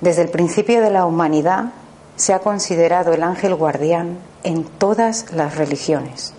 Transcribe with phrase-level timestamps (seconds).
[0.00, 1.72] Desde el principio de la humanidad
[2.14, 6.32] se ha considerado el ángel guardián en todas las religiones.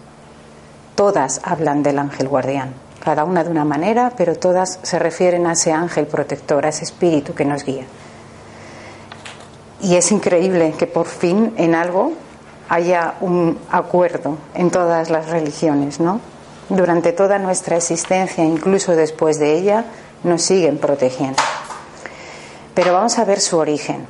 [0.96, 2.74] Todas hablan del ángel guardián,
[3.04, 6.86] cada una de una manera, pero todas se refieren a ese ángel protector, a ese
[6.86, 7.86] espíritu que nos guía.
[9.82, 12.14] Y es increíble que por fin en algo
[12.70, 16.22] haya un acuerdo en todas las religiones, ¿no?
[16.70, 19.86] Durante toda nuestra existencia, incluso después de ella,
[20.24, 21.42] nos siguen protegiendo.
[22.76, 24.06] Pero vamos a ver su origen.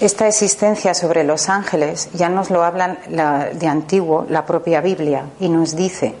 [0.00, 5.48] Esta existencia sobre los ángeles ya nos lo hablan de antiguo la propia Biblia y
[5.48, 6.14] nos dice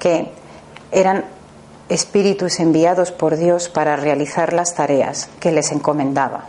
[0.00, 0.32] que
[0.90, 1.24] eran
[1.88, 6.46] espíritus enviados por Dios para realizar las tareas que les encomendaba.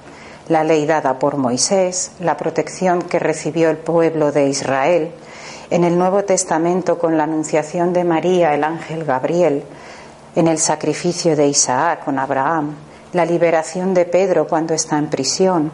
[0.50, 5.12] La ley dada por Moisés, la protección que recibió el pueblo de Israel,
[5.70, 9.64] en el Nuevo Testamento con la anunciación de María, el ángel Gabriel,
[10.36, 12.76] en el sacrificio de Isaac con Abraham,
[13.14, 15.72] la liberación de Pedro cuando está en prisión.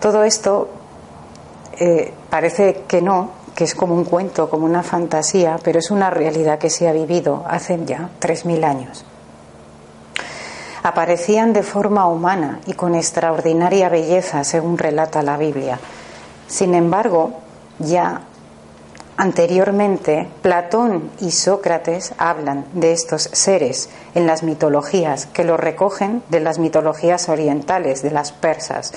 [0.00, 0.68] Todo esto
[1.78, 6.10] eh, parece que no, que es como un cuento, como una fantasía, pero es una
[6.10, 9.04] realidad que se ha vivido hace ya tres mil años.
[10.82, 15.78] Aparecían de forma humana y con extraordinaria belleza, según relata la Biblia.
[16.48, 17.32] Sin embargo,
[17.78, 18.22] ya
[19.16, 26.40] Anteriormente, Platón y Sócrates hablan de estos seres en las mitologías, que los recogen de
[26.40, 28.92] las mitologías orientales, de las persas,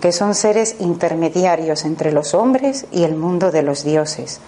[0.00, 4.40] que son seres intermediarios entre los hombres y el mundo de los dioses.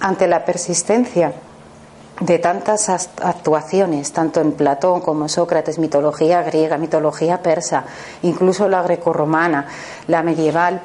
[0.00, 1.32] Ante la persistencia
[2.20, 7.84] de tantas actuaciones, tanto en Platón como Sócrates, mitología griega, mitología persa,
[8.22, 9.66] incluso la grecorromana,
[10.06, 10.80] la medieval,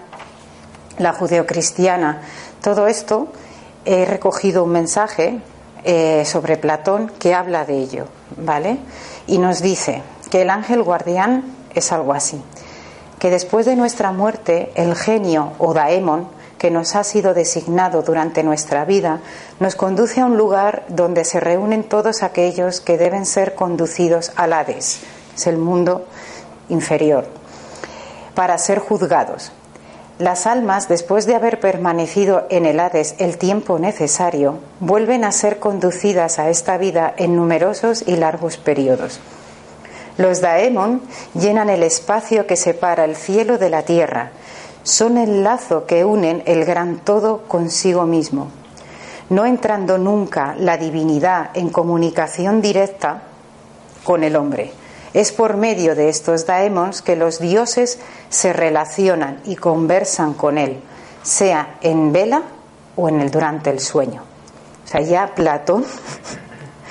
[0.98, 2.22] la judeocristiana,
[2.62, 3.28] todo esto
[3.86, 5.40] he recogido un mensaje
[5.84, 8.06] eh, sobre Platón que habla de ello,
[8.38, 8.80] ¿vale?
[9.28, 12.42] Y nos dice que el ángel guardián es algo así,
[13.20, 16.28] que después de nuestra muerte el genio o daemon
[16.60, 19.22] que nos ha sido designado durante nuestra vida
[19.60, 24.54] nos conduce a un lugar donde se reúnen todos aquellos que deben ser conducidos al
[24.54, 25.00] Hades,
[25.36, 26.06] es el mundo
[26.68, 27.26] inferior,
[28.36, 29.52] para ser juzgados.
[30.20, 35.60] Las almas, después de haber permanecido en el Hades el tiempo necesario, vuelven a ser
[35.60, 39.22] conducidas a esta vida en numerosos y largos periodos.
[40.18, 41.02] Los daemon
[41.34, 44.32] llenan el espacio que separa el cielo de la tierra,
[44.84, 48.48] son el lazo que unen el gran todo consigo mismo.
[49.30, 53.24] No entrando nunca la divinidad en comunicación directa
[54.04, 54.74] con el hombre,
[55.14, 60.80] es por medio de estos daemons que los dioses se relacionan y conversan con él,
[61.24, 62.44] sea en vela
[62.96, 64.24] o en el durante el sueño.
[64.86, 65.86] O sea, ya Platón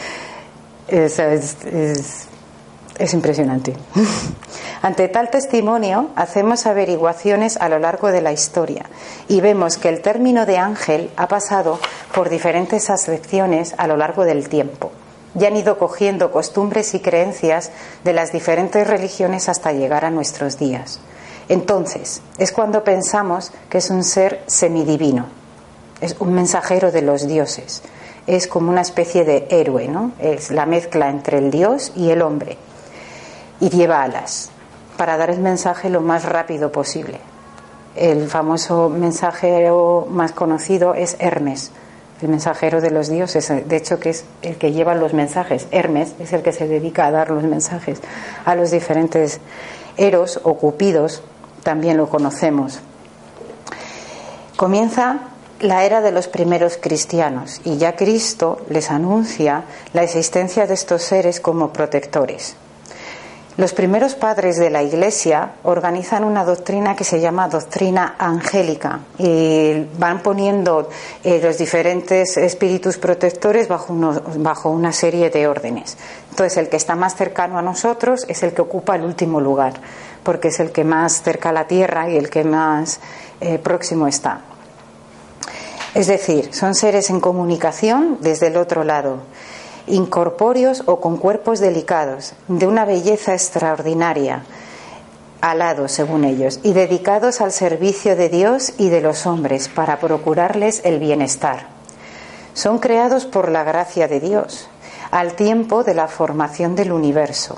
[0.88, 3.74] es, es impresionante.
[4.80, 8.86] Ante tal testimonio, hacemos averiguaciones a lo largo de la historia
[9.26, 11.80] y vemos que el término de ángel ha pasado
[12.14, 14.92] por diferentes acepciones a lo largo del tiempo
[15.38, 17.72] y han ido cogiendo costumbres y creencias
[18.04, 21.00] de las diferentes religiones hasta llegar a nuestros días.
[21.48, 25.26] Entonces, es cuando pensamos que es un ser semidivino,
[26.00, 27.82] es un mensajero de los dioses,
[28.28, 30.12] es como una especie de héroe, ¿no?
[30.20, 32.58] Es la mezcla entre el dios y el hombre.
[33.60, 34.50] Y lleva alas
[34.98, 37.18] para dar el mensaje lo más rápido posible.
[37.96, 41.70] El famoso mensajero más conocido es Hermes,
[42.20, 45.66] el mensajero de los dioses, de hecho que es el que lleva los mensajes.
[45.70, 48.00] Hermes es el que se dedica a dar los mensajes
[48.44, 49.40] a los diferentes
[49.96, 51.22] eros o cupidos,
[51.62, 52.80] también lo conocemos.
[54.56, 55.20] Comienza
[55.60, 61.02] la era de los primeros cristianos y ya Cristo les anuncia la existencia de estos
[61.02, 62.56] seres como protectores.
[63.58, 69.84] Los primeros padres de la Iglesia organizan una doctrina que se llama doctrina angélica y
[69.98, 70.88] van poniendo
[71.24, 75.96] eh, los diferentes espíritus protectores bajo, una serie de órdenes.
[76.30, 79.72] Entonces, el que está más cercano a nosotros es el que ocupa el último lugar,
[80.22, 83.00] porque es el que más cerca a la tierra y el que más
[83.40, 84.42] eh, próximo está.
[85.96, 89.18] Es decir, son seres en comunicación desde el otro lado
[89.88, 94.44] incorpóreos o con cuerpos delicados, de una belleza extraordinaria,
[95.40, 100.80] alados según ellos, y dedicados al servicio de Dios y de los hombres para procurarles
[100.84, 101.66] el bienestar.
[102.54, 104.68] Son creados por la gracia de Dios,
[105.10, 107.56] al tiempo de la formación del universo,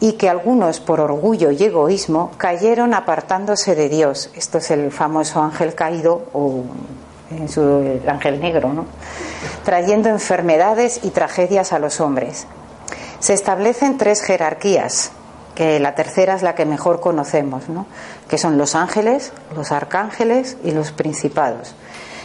[0.00, 4.30] y que algunos por orgullo y egoísmo cayeron apartándose de Dios.
[4.34, 6.62] Esto es el famoso ángel caído o
[7.30, 8.86] en su ángel negro, ¿no?
[9.64, 12.46] trayendo enfermedades y tragedias a los hombres.
[13.20, 15.12] Se establecen tres jerarquías,
[15.54, 17.86] que la tercera es la que mejor conocemos, ¿no?
[18.28, 21.74] que son los ángeles, los arcángeles y los principados,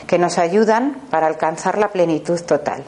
[0.07, 2.83] que nos ayudan para alcanzar la plenitud total.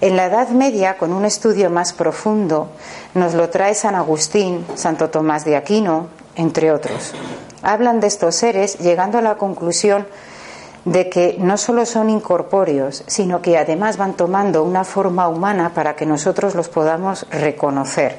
[0.00, 2.68] En la Edad Media, con un estudio más profundo,
[3.14, 7.14] nos lo trae San Agustín, Santo Tomás de Aquino, entre otros.
[7.62, 10.06] Hablan de estos seres llegando a la conclusión
[10.84, 15.96] de que no solo son incorpóreos, sino que además van tomando una forma humana para
[15.96, 18.18] que nosotros los podamos reconocer.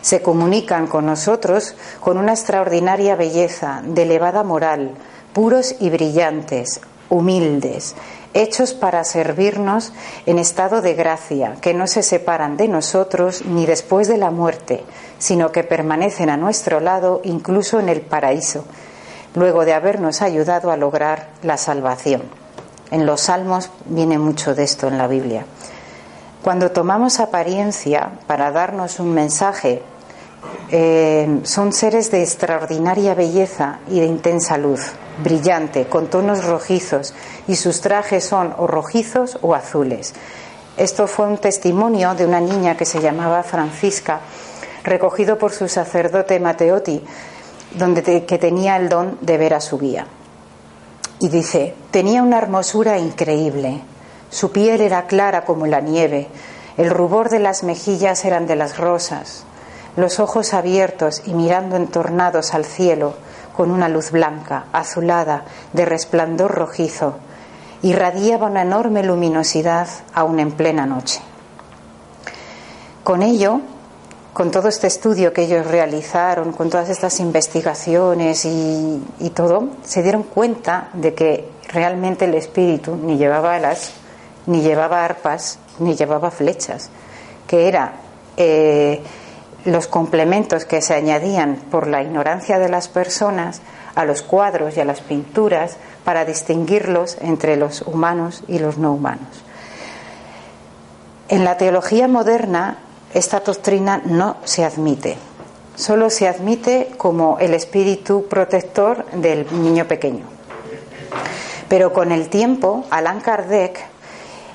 [0.00, 4.92] Se comunican con nosotros con una extraordinaria belleza, de elevada moral,
[5.32, 6.80] puros y brillantes,
[7.10, 7.94] humildes,
[8.32, 9.92] hechos para servirnos
[10.24, 14.84] en estado de gracia, que no se separan de nosotros ni después de la muerte,
[15.18, 18.64] sino que permanecen a nuestro lado incluso en el paraíso,
[19.34, 22.22] luego de habernos ayudado a lograr la salvación.
[22.90, 25.44] En los salmos viene mucho de esto en la Biblia.
[26.42, 29.82] Cuando tomamos apariencia para darnos un mensaje,
[30.70, 34.92] eh, son seres de extraordinaria belleza y de intensa luz,
[35.22, 37.14] brillante, con tonos rojizos,
[37.46, 40.14] y sus trajes son o rojizos o azules.
[40.76, 44.20] Esto fue un testimonio de una niña que se llamaba Francisca,
[44.82, 47.04] recogido por su sacerdote Mateoti,
[47.72, 50.06] donde que tenía el don de ver a su guía.
[51.18, 53.82] Y dice, tenía una hermosura increíble,
[54.30, 56.28] su piel era clara como la nieve,
[56.76, 59.44] el rubor de las mejillas eran de las rosas,
[59.96, 63.14] los ojos abiertos y mirando entornados al cielo
[63.56, 67.16] con una luz blanca, azulada, de resplandor rojizo,
[67.82, 71.20] irradiaba una enorme luminosidad aún en plena noche.
[73.04, 73.60] Con ello,
[74.32, 80.22] con todo este estudio que ellos realizaron, con todas estas investigaciones y, todo, se dieron
[80.22, 83.92] cuenta de que realmente el espíritu ni llevaba alas,
[84.46, 86.90] ni llevaba arpas, ni llevaba flechas,
[87.46, 87.94] que era
[88.36, 89.02] eh,
[89.64, 93.60] los complementos que se añadían por la ignorancia de las personas
[93.94, 98.92] a los cuadros y a las pinturas para distinguirlos entre los humanos y los no
[98.92, 99.44] humanos.
[101.28, 102.78] En la teología moderna
[103.14, 105.16] esta doctrina no se admite.
[105.76, 110.24] Solo se admite como el espíritu protector del niño pequeño.
[111.68, 113.78] Pero con el tiempo, Allan Kardec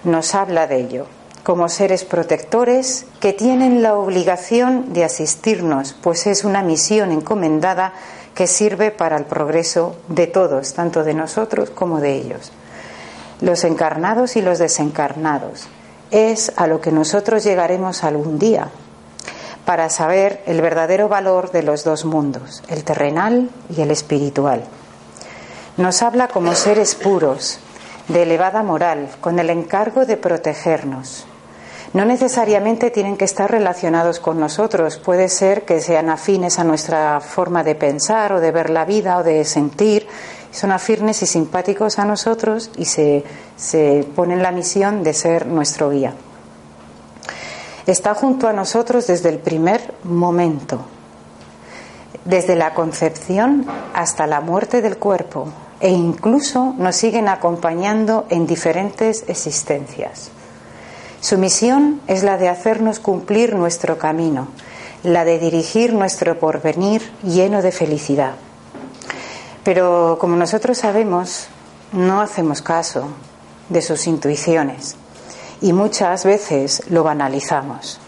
[0.03, 1.07] nos habla de ello
[1.45, 7.93] como seres protectores que tienen la obligación de asistirnos, pues es una misión encomendada
[8.33, 12.51] que sirve para el progreso de todos, tanto de nosotros como de ellos.
[13.41, 15.67] Los encarnados y los desencarnados,
[16.15, 18.69] es a lo que nosotros llegaremos algún día
[19.65, 24.63] para saber el verdadero valor de los dos mundos, el terrenal y el espiritual.
[25.75, 27.59] Nos habla como seres puros,
[28.07, 31.25] de elevada moral, con el encargo de protegernos.
[31.93, 37.19] No necesariamente tienen que estar relacionados con nosotros, puede ser que sean afines a nuestra
[37.19, 40.07] forma de pensar o de ver la vida o de sentir
[40.55, 43.25] son afirmes y simpáticos a nosotros y se,
[43.57, 46.13] se ponen la misión de ser nuestro guía.
[47.85, 50.79] Está junto a nosotros desde el primer momento,
[52.23, 55.49] desde la concepción hasta la muerte del cuerpo,
[55.81, 60.31] e incluso nos siguen acompañando en diferentes existencias.
[61.19, 64.47] Su misión es la de hacernos cumplir nuestro camino,
[65.03, 68.35] la de dirigir nuestro porvenir lleno de felicidad.
[69.65, 71.47] Pero como nosotros sabemos,
[71.91, 73.07] no hacemos caso
[73.67, 74.95] de sus intuiciones
[75.59, 77.99] y muchas veces lo banalizamos.